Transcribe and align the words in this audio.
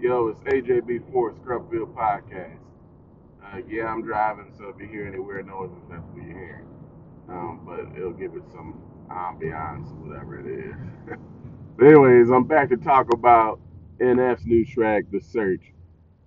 Yo, 0.00 0.28
it's 0.28 0.40
AJB4 0.44 1.42
Scrubville 1.42 1.92
Podcast. 1.94 2.56
Uh, 3.44 3.58
yeah, 3.68 3.84
I'm 3.84 4.02
driving, 4.02 4.50
so 4.56 4.70
if 4.74 4.80
you 4.80 4.88
hear 4.88 5.06
any 5.06 5.18
weird 5.18 5.46
noises, 5.46 5.76
that's 5.90 6.02
what 6.04 6.16
you're 6.26 6.38
hearing. 6.38 6.66
Um, 7.28 7.60
but 7.66 7.94
it'll 7.94 8.14
give 8.14 8.34
it 8.34 8.44
some 8.50 8.80
ambiance, 9.10 9.94
whatever 9.98 10.40
it 10.40 10.46
is. 10.46 10.74
but 11.76 11.86
anyways, 11.86 12.30
I'm 12.30 12.44
back 12.44 12.70
to 12.70 12.78
talk 12.78 13.12
about 13.12 13.60
NF's 14.00 14.46
new 14.46 14.64
track, 14.64 15.04
The 15.12 15.20
Search. 15.20 15.74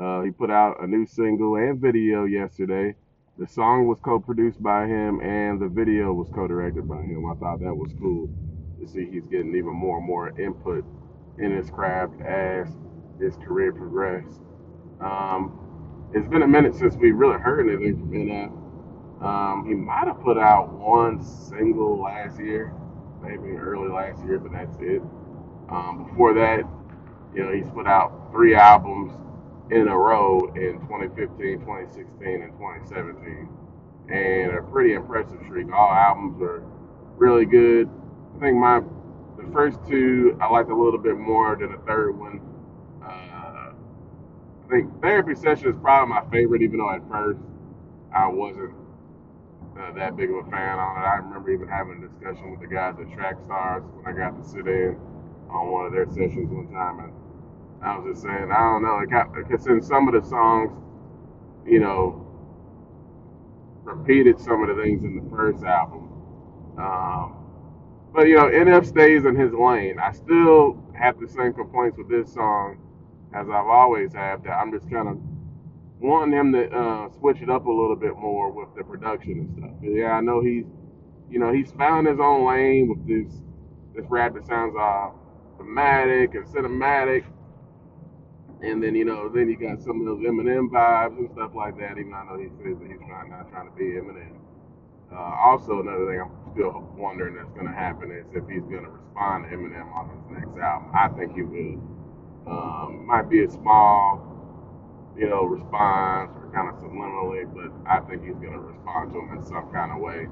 Uh, 0.00 0.22
he 0.22 0.30
put 0.30 0.50
out 0.50 0.82
a 0.82 0.86
new 0.86 1.04
single 1.04 1.56
and 1.56 1.78
video 1.78 2.24
yesterday. 2.24 2.94
The 3.36 3.46
song 3.46 3.86
was 3.86 3.98
co-produced 4.00 4.62
by 4.62 4.86
him, 4.86 5.20
and 5.20 5.60
the 5.60 5.68
video 5.68 6.14
was 6.14 6.30
co-directed 6.34 6.88
by 6.88 7.02
him. 7.02 7.30
I 7.30 7.34
thought 7.34 7.60
that 7.60 7.76
was 7.76 7.92
cool 8.00 8.30
to 8.80 8.88
see 8.88 9.10
he's 9.10 9.26
getting 9.26 9.54
even 9.54 9.74
more 9.74 9.98
and 9.98 10.06
more 10.06 10.30
input 10.40 10.86
in 11.36 11.50
his 11.50 11.68
craft 11.68 12.18
as 12.22 12.66
his 13.20 13.36
career 13.36 13.72
progressed. 13.72 14.40
Um, 15.00 16.10
it's 16.14 16.28
been 16.28 16.42
a 16.42 16.48
minute 16.48 16.74
since 16.74 16.96
we 16.96 17.12
really 17.12 17.38
heard 17.38 17.68
anything 17.68 17.98
from 17.98 18.12
NF. 18.12 18.68
Um, 19.22 19.66
he 19.66 19.74
might 19.74 20.06
have 20.06 20.20
put 20.22 20.38
out 20.38 20.72
one 20.72 21.22
single 21.22 22.00
last 22.00 22.38
year, 22.38 22.72
maybe 23.22 23.50
early 23.56 23.88
last 23.88 24.24
year, 24.24 24.38
but 24.38 24.52
that's 24.52 24.76
it. 24.80 25.02
Um, 25.68 26.06
before 26.08 26.34
that, 26.34 26.60
you 27.34 27.44
know, 27.44 27.52
he's 27.52 27.68
put 27.70 27.86
out 27.86 28.30
three 28.32 28.54
albums 28.54 29.12
in 29.70 29.88
a 29.88 29.96
row 29.96 30.40
in 30.54 30.80
2015, 30.88 31.60
2016, 31.60 32.42
and 32.42 32.52
2017, 32.52 33.48
and 34.08 34.56
a 34.56 34.62
pretty 34.62 34.94
impressive 34.94 35.38
streak. 35.44 35.70
All 35.72 35.92
albums 35.92 36.40
are 36.40 36.62
really 37.16 37.44
good. 37.44 37.90
I 38.36 38.40
think 38.40 38.56
my 38.56 38.80
the 39.36 39.52
first 39.52 39.78
two 39.86 40.38
I 40.40 40.48
liked 40.48 40.70
a 40.70 40.74
little 40.74 40.98
bit 40.98 41.18
more 41.18 41.56
than 41.56 41.72
the 41.72 41.78
third 41.78 42.18
one. 42.18 42.40
I 44.68 44.70
think 44.70 45.00
Therapy 45.00 45.34
Session 45.34 45.70
is 45.70 45.76
probably 45.80 46.14
my 46.14 46.30
favorite, 46.30 46.60
even 46.60 46.78
though 46.78 46.90
at 46.90 47.00
first 47.08 47.40
I 48.14 48.28
wasn't 48.28 48.74
uh, 49.80 49.92
that 49.92 50.14
big 50.14 50.28
of 50.28 50.46
a 50.46 50.50
fan 50.50 50.78
on 50.78 51.02
it. 51.02 51.06
I 51.06 51.14
remember 51.16 51.50
even 51.50 51.68
having 51.68 52.04
a 52.04 52.08
discussion 52.08 52.50
with 52.50 52.60
the 52.60 52.66
guys 52.66 52.96
at 53.00 53.10
Track 53.14 53.36
Stars 53.46 53.82
when 53.94 54.06
I 54.06 54.18
got 54.18 54.36
to 54.36 54.46
sit 54.46 54.66
in 54.66 54.98
on 55.48 55.72
one 55.72 55.86
of 55.86 55.92
their 55.92 56.04
sessions 56.06 56.50
one 56.50 56.68
time, 56.70 56.98
and 56.98 57.12
I 57.80 57.96
was 57.96 58.12
just 58.12 58.22
saying, 58.22 58.52
I 58.52 58.60
don't 58.60 58.82
know, 58.82 58.98
it 58.98 59.08
got 59.08 59.32
because 59.34 59.66
in 59.66 59.80
some 59.80 60.06
of 60.06 60.22
the 60.22 60.28
songs, 60.28 60.70
you 61.64 61.80
know, 61.80 62.26
repeated 63.84 64.38
some 64.38 64.62
of 64.68 64.76
the 64.76 64.82
things 64.82 65.02
in 65.02 65.16
the 65.16 65.30
first 65.34 65.64
album. 65.64 66.12
Um, 66.76 67.36
but 68.12 68.28
you 68.28 68.36
know, 68.36 68.50
NF 68.50 68.84
stays 68.84 69.24
in 69.24 69.34
his 69.34 69.50
lane. 69.54 69.98
I 69.98 70.12
still 70.12 70.76
have 70.92 71.18
the 71.18 71.28
same 71.28 71.54
complaints 71.54 71.96
with 71.96 72.10
this 72.10 72.34
song 72.34 72.76
as 73.34 73.46
I've 73.48 73.66
always 73.66 74.12
had. 74.12 74.44
That 74.44 74.52
I'm 74.52 74.72
just 74.72 74.90
kind 74.90 75.08
of 75.08 75.18
wanting 76.00 76.38
him 76.38 76.52
to 76.52 76.70
uh, 76.70 77.08
switch 77.18 77.40
it 77.42 77.50
up 77.50 77.66
a 77.66 77.70
little 77.70 77.96
bit 77.96 78.16
more 78.16 78.50
with 78.50 78.68
the 78.76 78.84
production 78.84 79.40
and 79.40 79.58
stuff. 79.58 79.70
Yeah, 79.82 80.12
I 80.12 80.20
know 80.20 80.40
he's, 80.40 80.64
you 81.30 81.38
know, 81.38 81.52
he's 81.52 81.70
found 81.72 82.06
his 82.06 82.18
own 82.20 82.46
lane 82.46 82.88
with 82.88 83.06
this 83.06 83.32
this 83.94 84.06
rap 84.10 84.34
that 84.34 84.46
sounds 84.46 84.74
uh, 84.78 85.10
dramatic 85.56 86.34
and 86.34 86.46
cinematic. 86.46 87.24
And 88.60 88.82
then 88.82 88.94
you 88.94 89.04
know, 89.04 89.28
then 89.28 89.48
you 89.48 89.56
got 89.56 89.82
some 89.82 90.00
of 90.00 90.06
those 90.06 90.24
Eminem 90.26 90.68
vibes 90.68 91.18
and 91.18 91.30
stuff 91.32 91.52
like 91.54 91.78
that. 91.78 91.92
Even 91.98 92.10
though 92.10 92.16
I 92.16 92.24
know 92.24 92.38
he 92.38 92.48
says 92.62 92.78
that 92.78 92.88
he's 92.88 92.98
trying 93.06 93.30
not 93.30 93.50
trying 93.50 93.70
to 93.70 93.76
be 93.76 93.84
Eminem. 93.84 94.34
Uh, 95.12 95.16
also, 95.16 95.80
another 95.80 96.06
thing 96.06 96.20
I'm 96.20 96.52
still 96.52 96.84
wondering 96.96 97.36
that's 97.36 97.50
going 97.54 97.66
to 97.66 97.72
happen 97.72 98.10
is 98.10 98.26
if 98.34 98.44
he's 98.48 98.66
going 98.68 98.84
to 98.84 98.90
respond 98.90 99.44
to 99.48 99.56
Eminem 99.56 99.88
on 99.94 100.10
his 100.10 100.38
next 100.38 100.58
album. 100.60 100.90
I 100.92 101.08
think 101.16 101.34
he 101.34 101.42
will. 101.42 101.80
Um, 102.48 103.04
might 103.06 103.28
be 103.28 103.44
a 103.44 103.50
small, 103.50 104.24
you 105.16 105.28
know, 105.28 105.44
response 105.44 106.30
or 106.36 106.50
kind 106.54 106.68
of 106.68 106.76
subliminally, 106.76 107.44
but 107.54 107.70
I 107.90 108.00
think 108.08 108.24
he's 108.24 108.36
going 108.36 108.52
to 108.52 108.60
respond 108.60 109.12
to 109.12 109.18
him 109.20 109.38
in 109.38 109.44
some 109.44 109.70
kind 109.72 109.92
of 109.92 109.98
way. 109.98 110.26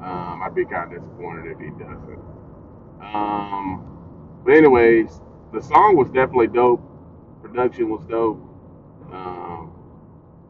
Um, 0.00 0.42
I'd 0.42 0.54
be 0.54 0.64
kind 0.64 0.92
of 0.92 1.00
disappointed 1.00 1.50
if 1.52 1.58
he 1.58 1.70
doesn't. 1.70 2.20
Um, 3.00 4.42
but 4.44 4.54
anyways, 4.54 5.20
the 5.52 5.60
song 5.60 5.96
was 5.96 6.08
definitely 6.08 6.48
dope. 6.48 6.82
Production 7.42 7.90
was 7.90 8.04
dope. 8.06 8.38
Um, 9.12 9.72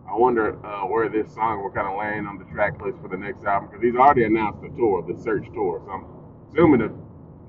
I 0.08 0.16
wonder 0.16 0.64
uh, 0.64 0.86
where 0.86 1.08
this 1.08 1.32
song 1.34 1.62
will 1.62 1.70
kind 1.70 1.88
of 1.88 1.96
land 1.96 2.28
on 2.28 2.38
the 2.38 2.44
track 2.44 2.80
list 2.80 2.98
for 3.02 3.08
the 3.08 3.16
next 3.16 3.44
album 3.44 3.68
because 3.68 3.82
he's 3.82 3.96
already 3.96 4.24
announced 4.24 4.62
the 4.62 4.68
tour, 4.70 5.02
the 5.02 5.20
Search 5.20 5.46
tour. 5.52 5.82
So 5.84 5.90
I'm 5.90 6.06
assuming 6.50 6.80
that 6.80 6.92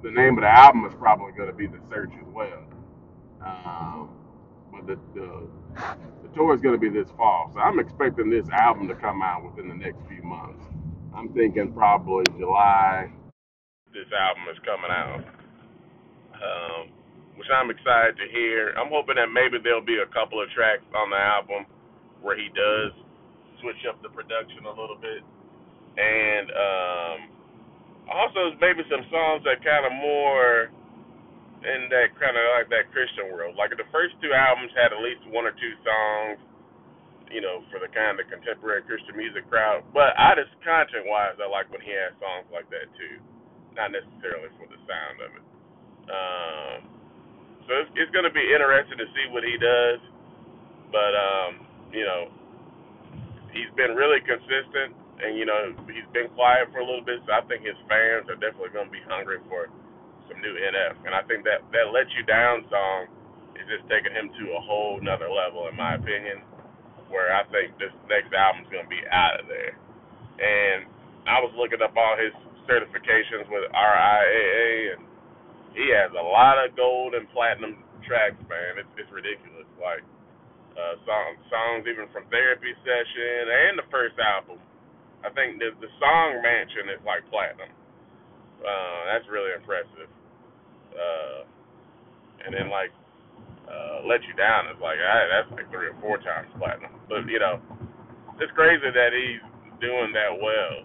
the 0.04 0.12
name 0.12 0.38
of 0.38 0.42
the 0.42 0.50
album 0.50 0.86
is 0.86 0.94
probably 0.96 1.32
going 1.34 1.50
to 1.50 1.56
be 1.56 1.68
the 1.68 1.80
Search 1.90 2.12
as 2.20 2.28
well. 2.34 2.64
Um, 3.46 4.10
but 4.72 4.88
the, 4.88 4.98
the 5.16 5.50
the 6.24 6.30
tour 6.36 6.54
is 6.56 6.62
going 6.62 6.76
to 6.76 6.82
be 6.82 6.90
this 6.90 7.12
fall, 7.18 7.50
so 7.54 7.60
I'm 7.62 7.80
expecting 7.80 8.30
this 8.30 8.50
album 8.50 8.88
to 8.90 8.96
come 8.96 9.22
out 9.24 9.46
within 9.46 9.70
the 9.70 9.76
next 9.76 10.00
few 10.08 10.24
months. 10.24 10.64
I'm 11.16 11.34
thinking 11.34 11.74
probably 11.74 12.30
July. 12.40 13.12
This 13.94 14.10
album 14.14 14.46
is 14.52 14.60
coming 14.66 14.92
out, 14.92 15.22
um, 16.36 16.84
which 17.38 17.50
I'm 17.54 17.70
excited 17.72 18.18
to 18.18 18.28
hear. 18.32 18.74
I'm 18.78 18.90
hoping 18.92 19.16
that 19.18 19.32
maybe 19.34 19.60
there'll 19.64 19.86
be 19.86 20.00
a 20.04 20.12
couple 20.14 20.42
of 20.44 20.50
tracks 20.52 20.86
on 20.96 21.10
the 21.12 21.18
album 21.20 21.68
where 22.22 22.38
he 22.38 22.50
does 22.56 22.94
switch 23.62 23.82
up 23.90 24.02
the 24.04 24.10
production 24.10 24.66
a 24.66 24.74
little 24.76 25.00
bit, 25.02 25.24
and 25.98 26.48
um, 26.52 27.20
also 28.10 28.56
maybe 28.62 28.84
some 28.90 29.06
songs 29.12 29.44
that 29.46 29.64
kind 29.66 29.86
of 29.86 29.94
more 29.94 30.72
in 31.66 31.90
that 31.90 32.14
kind 32.22 32.38
of 32.38 32.46
like 32.62 32.70
that 32.70 32.94
Christian 32.94 33.34
world. 33.34 33.58
Like 33.58 33.74
the 33.74 33.90
first 33.90 34.14
two 34.22 34.32
albums 34.32 34.70
had 34.78 34.94
at 34.94 35.02
least 35.02 35.26
one 35.34 35.50
or 35.50 35.56
two 35.58 35.74
songs, 35.82 36.38
you 37.34 37.42
know, 37.42 37.66
for 37.74 37.82
the 37.82 37.90
kind 37.90 38.22
of 38.22 38.30
contemporary 38.30 38.86
Christian 38.86 39.18
music 39.18 39.50
crowd. 39.50 39.82
But 39.90 40.14
I 40.16 40.38
just 40.38 40.54
content 40.62 41.10
wise, 41.10 41.36
I 41.42 41.50
like 41.50 41.68
when 41.74 41.82
he 41.82 41.92
has 41.92 42.14
songs 42.22 42.46
like 42.54 42.70
that 42.70 42.86
too, 42.94 43.18
not 43.74 43.90
necessarily 43.90 44.54
for 44.62 44.70
the 44.70 44.78
sound 44.86 45.18
of 45.26 45.32
it. 45.34 45.46
Um, 46.06 46.78
so 47.66 47.72
it's, 47.82 47.92
it's 47.98 48.12
going 48.14 48.30
to 48.30 48.36
be 48.36 48.46
interesting 48.46 49.02
to 49.02 49.10
see 49.18 49.26
what 49.34 49.42
he 49.42 49.58
does. 49.58 50.00
But 50.94 51.14
um, 51.18 51.52
you 51.90 52.06
know, 52.06 52.30
he's 53.50 53.74
been 53.74 53.98
really 53.98 54.22
consistent, 54.22 54.94
and 55.26 55.34
you 55.34 55.50
know, 55.50 55.74
he's 55.90 56.06
been 56.14 56.30
quiet 56.38 56.70
for 56.70 56.80
a 56.80 56.86
little 56.86 57.04
bit. 57.04 57.26
So 57.26 57.34
I 57.34 57.42
think 57.50 57.66
his 57.66 57.78
fans 57.90 58.30
are 58.30 58.38
definitely 58.38 58.70
going 58.70 58.88
to 58.88 58.96
be 58.96 59.02
hungry 59.10 59.42
for 59.50 59.66
some 60.28 60.42
new 60.42 60.56
NF. 60.56 61.02
And 61.06 61.14
I 61.14 61.22
think 61.30 61.46
that 61.46 61.64
that 61.72 61.92
"Let 61.94 62.10
You 62.14 62.24
Down" 62.26 62.66
song 62.70 63.10
is 63.56 63.66
just 63.70 63.86
taking 63.90 64.14
him 64.14 64.30
to 64.30 64.44
a 64.58 64.62
whole 64.62 65.00
nother 65.02 65.30
level, 65.30 65.68
in 65.70 65.76
my 65.76 65.96
opinion. 65.96 66.44
Where 67.10 67.32
I 67.32 67.46
think 67.54 67.78
this 67.78 67.94
next 68.10 68.34
album's 68.34 68.66
to 68.74 68.82
be 68.90 69.00
out 69.14 69.38
of 69.38 69.46
there. 69.46 69.78
And 70.42 70.90
I 71.30 71.38
was 71.38 71.54
looking 71.54 71.80
up 71.86 71.94
all 71.94 72.18
his 72.18 72.34
certifications 72.66 73.46
with 73.48 73.70
RIAA, 73.70 74.98
and 74.98 75.02
he 75.78 75.86
has 75.94 76.10
a 76.18 76.26
lot 76.26 76.58
of 76.58 76.74
gold 76.74 77.14
and 77.14 77.30
platinum 77.30 77.78
tracks, 78.06 78.38
man. 78.50 78.82
It's 78.82 78.90
it's 78.98 79.12
ridiculous. 79.14 79.70
Like 79.78 80.02
uh, 80.76 80.96
songs, 81.06 81.40
songs 81.48 81.84
even 81.88 82.10
from 82.12 82.28
Therapy 82.30 82.74
Session 82.84 83.42
and 83.48 83.74
the 83.80 83.88
first 83.94 84.18
album. 84.20 84.60
I 85.24 85.30
think 85.34 85.58
the 85.58 85.74
the 85.82 85.90
song 85.98 86.42
Mansion 86.42 86.92
is 86.94 87.02
like 87.06 87.26
platinum. 87.32 87.72
Uh, 88.66 89.00
that's 89.14 89.30
really 89.30 89.54
impressive. 89.54 90.10
Uh, 90.90 91.46
and 92.46 92.52
then 92.54 92.68
like 92.74 92.90
uh, 93.70 94.02
Let 94.10 94.26
You 94.26 94.34
Down 94.34 94.74
is 94.74 94.80
like 94.82 94.98
I, 94.98 95.18
that's 95.30 95.52
like 95.54 95.70
three 95.70 95.94
or 95.94 95.98
four 96.02 96.18
times 96.18 96.50
platinum. 96.58 96.98
But 97.06 97.30
you 97.30 97.38
know, 97.38 97.62
it's 98.42 98.52
crazy 98.58 98.90
that 98.90 99.12
he's 99.14 99.44
doing 99.78 100.10
that 100.18 100.34
well. 100.34 100.76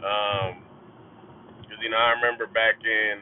Um, 0.00 0.50
because 1.60 1.78
you 1.84 1.92
know 1.92 2.00
I 2.00 2.16
remember 2.16 2.48
back 2.48 2.80
in 2.80 3.20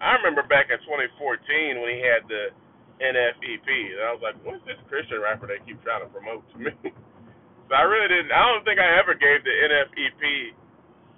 I 0.00 0.16
remember 0.16 0.46
back 0.48 0.72
in 0.72 0.80
2014 0.88 1.82
when 1.82 1.90
he 1.92 2.00
had 2.00 2.24
the 2.24 2.54
NFEP. 3.00 3.68
And 3.68 4.00
I 4.04 4.10
was 4.16 4.24
like, 4.24 4.36
what's 4.44 4.64
this 4.68 4.80
Christian 4.88 5.20
rapper 5.20 5.48
they 5.48 5.60
keep 5.64 5.80
trying 5.84 6.04
to 6.04 6.10
promote 6.12 6.44
to 6.52 6.56
me? 6.56 6.72
so 7.68 7.72
I 7.72 7.84
really 7.84 8.08
didn't, 8.08 8.32
I 8.32 8.44
don't 8.48 8.64
think 8.64 8.80
I 8.80 8.96
ever 9.00 9.12
gave 9.12 9.44
the 9.44 9.52
NFEP 9.52 10.22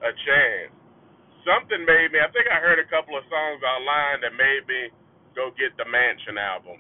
a 0.03 0.11
chance. 0.27 0.75
Something 1.43 1.83
made 1.83 2.15
me, 2.15 2.23
I 2.23 2.31
think 2.31 2.47
I 2.47 2.63
heard 2.63 2.79
a 2.79 2.87
couple 2.87 3.19
of 3.19 3.27
songs 3.27 3.61
online 3.67 4.23
that 4.23 4.35
made 4.39 4.63
me 4.71 4.95
go 5.35 5.51
get 5.59 5.75
the 5.75 5.87
Mansion 5.87 6.39
album. 6.39 6.79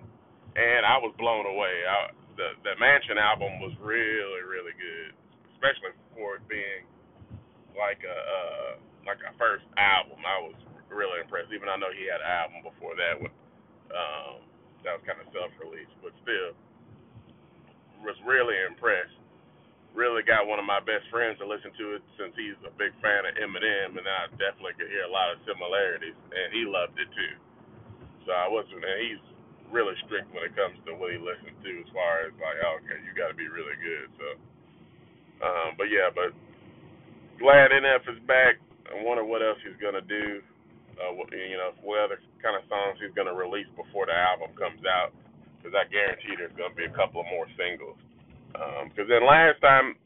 And 0.54 0.86
I 0.86 1.02
was 1.02 1.10
blown 1.18 1.48
away. 1.50 1.74
I, 1.82 2.14
the, 2.38 2.54
the 2.62 2.74
Mansion 2.78 3.18
album 3.18 3.58
was 3.58 3.74
really, 3.82 4.42
really 4.46 4.74
good, 4.78 5.18
especially 5.56 5.96
for 6.14 6.38
it 6.38 6.44
being 6.46 6.86
like 7.74 8.04
a, 8.06 8.16
uh, 8.16 8.72
like 9.02 9.18
a 9.26 9.34
first 9.34 9.66
album. 9.74 10.22
I 10.22 10.38
was 10.46 10.58
really 10.92 11.24
impressed, 11.24 11.50
even 11.50 11.66
I 11.66 11.80
know 11.80 11.90
he 11.90 12.06
had 12.06 12.20
an 12.20 12.30
album 12.30 12.60
before 12.62 12.94
that 12.94 13.16
with, 13.18 13.34
um, 13.90 14.44
that 14.84 14.94
was 14.98 15.04
kind 15.08 15.18
of 15.18 15.26
self-released, 15.32 15.94
but 16.04 16.12
still 16.22 16.54
was 18.02 18.18
really 18.26 18.58
impressed. 18.66 19.21
Really 19.92 20.24
got 20.24 20.48
one 20.48 20.56
of 20.56 20.64
my 20.64 20.80
best 20.80 21.04
friends 21.12 21.36
to 21.38 21.44
listen 21.44 21.68
to 21.76 22.00
it 22.00 22.02
since 22.16 22.32
he's 22.32 22.56
a 22.64 22.72
big 22.80 22.96
fan 23.04 23.28
of 23.28 23.36
Eminem, 23.36 24.00
and 24.00 24.08
I 24.08 24.32
definitely 24.40 24.72
could 24.80 24.88
hear 24.88 25.04
a 25.04 25.12
lot 25.12 25.36
of 25.36 25.44
similarities, 25.44 26.16
and 26.32 26.48
he 26.48 26.64
loved 26.64 26.96
it 26.96 27.12
too. 27.12 27.34
So 28.24 28.32
I 28.32 28.48
was, 28.48 28.64
and 28.72 28.80
he's 29.04 29.20
really 29.68 29.96
strict 30.08 30.32
when 30.32 30.48
it 30.48 30.56
comes 30.56 30.80
to 30.88 30.96
what 30.96 31.12
he 31.12 31.20
listens 31.20 31.56
to, 31.60 31.70
as 31.80 31.90
far 31.92 32.28
as 32.28 32.32
like, 32.40 32.56
oh, 32.64 32.80
okay, 32.84 33.00
you 33.04 33.12
got 33.12 33.32
to 33.32 33.36
be 33.36 33.52
really 33.52 33.76
good. 33.80 34.08
So, 34.16 34.28
um, 35.44 35.76
but 35.76 35.92
yeah, 35.92 36.08
but 36.08 36.32
glad 37.40 37.72
NF 37.72 38.16
is 38.16 38.20
back. 38.28 38.60
I 38.88 39.00
wonder 39.04 39.24
what 39.24 39.40
else 39.40 39.60
he's 39.64 39.80
gonna 39.80 40.04
do. 40.04 40.44
Uh, 41.00 41.16
what, 41.16 41.32
you 41.32 41.56
know, 41.56 41.72
what 41.80 42.04
other 42.04 42.20
kind 42.44 42.52
of 42.52 42.68
songs 42.68 43.00
he's 43.00 43.16
gonna 43.16 43.32
release 43.32 43.68
before 43.74 44.04
the 44.06 44.12
album 44.12 44.52
comes 44.60 44.84
out. 44.84 45.16
Because 45.56 45.72
I 45.72 45.88
guarantee 45.88 46.36
there's 46.36 46.54
gonna 46.54 46.76
be 46.76 46.84
a 46.84 46.94
couple 46.94 47.24
of 47.24 47.28
more 47.32 47.48
singles. 47.56 47.96
Because 48.52 49.08
um, 49.08 49.12
then 49.12 49.24
last 49.24 49.60
time, 49.60 49.96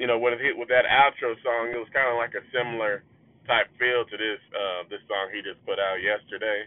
you 0.00 0.08
know, 0.08 0.16
when 0.16 0.32
it 0.32 0.40
hit 0.40 0.56
with 0.56 0.72
that 0.72 0.88
outro 0.88 1.36
song, 1.44 1.72
it 1.72 1.80
was 1.80 1.90
kind 1.92 2.08
of 2.08 2.16
like 2.16 2.32
a 2.32 2.44
similar 2.50 3.04
type 3.44 3.68
feel 3.76 4.04
to 4.08 4.16
this 4.16 4.40
uh, 4.52 4.88
this 4.88 5.04
song 5.08 5.28
he 5.32 5.44
just 5.44 5.60
put 5.68 5.76
out 5.76 6.00
yesterday. 6.00 6.64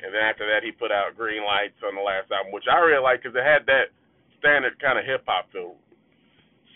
And 0.00 0.12
then 0.12 0.20
after 0.20 0.44
that, 0.48 0.64
he 0.64 0.72
put 0.72 0.92
out 0.92 1.16
Green 1.16 1.44
Lights 1.44 1.80
on 1.80 1.96
the 1.96 2.04
last 2.04 2.28
album, 2.28 2.52
which 2.52 2.68
I 2.68 2.76
really 2.80 3.00
like 3.00 3.22
because 3.22 3.36
it 3.36 3.44
had 3.46 3.64
that 3.68 3.92
standard 4.40 4.76
kind 4.80 5.00
of 5.00 5.04
hip 5.04 5.24
hop 5.24 5.48
feel. 5.52 5.76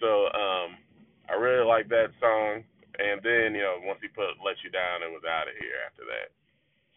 So 0.00 0.32
um, 0.32 0.78
I 1.28 1.36
really 1.36 1.66
like 1.66 1.88
that 1.88 2.14
song. 2.20 2.64
And 2.98 3.22
then 3.22 3.54
you 3.54 3.62
know, 3.62 3.78
once 3.84 4.00
he 4.02 4.08
put 4.08 4.40
Let 4.42 4.58
You 4.64 4.70
Down, 4.72 5.04
it 5.04 5.12
was 5.12 5.22
out 5.24 5.46
of 5.46 5.54
here 5.60 5.76
after 5.86 6.02
that. 6.08 6.34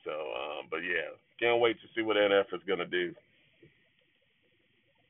So, 0.02 0.12
um, 0.12 0.62
but 0.72 0.82
yeah, 0.82 1.14
can't 1.38 1.62
wait 1.62 1.78
to 1.82 1.88
see 1.94 2.02
what 2.02 2.18
NF 2.18 2.50
is 2.54 2.66
gonna 2.68 2.90
do. 2.90 3.14